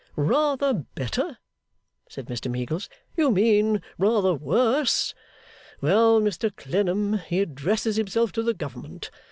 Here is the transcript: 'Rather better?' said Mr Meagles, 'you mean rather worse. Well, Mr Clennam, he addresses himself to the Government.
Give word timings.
'Rather 0.15 0.73
better?' 0.73 1.37
said 2.09 2.25
Mr 2.25 2.49
Meagles, 2.49 2.89
'you 3.15 3.29
mean 3.29 3.83
rather 3.99 4.33
worse. 4.33 5.13
Well, 5.79 6.19
Mr 6.19 6.51
Clennam, 6.55 7.19
he 7.19 7.39
addresses 7.41 7.97
himself 7.97 8.31
to 8.31 8.41
the 8.41 8.55
Government. 8.55 9.11